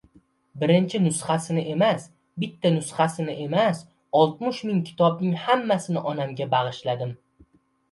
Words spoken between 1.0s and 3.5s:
nusxasini emas, bitta nusxasini